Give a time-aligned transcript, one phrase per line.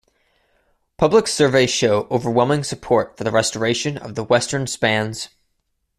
[0.97, 5.29] Public surveys show overwhelming support for the restoration of the western spans.